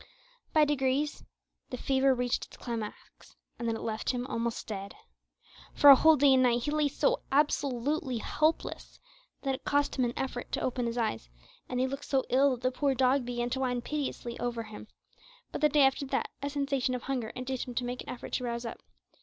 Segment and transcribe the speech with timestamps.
[0.51, 1.23] By degrees
[1.69, 4.95] the fever reached its climax, and then left him almost dead.
[5.75, 8.99] For a whole day and night he lay so absolutely helpless
[9.43, 11.29] that it cost him an effort to open his eyes,
[11.69, 14.87] and he looked so ill that the poor dog began to whine piteously over him,
[15.51, 18.33] but the day after that a sensation of hunger induced him to make an effort
[18.33, 18.79] to rouse up.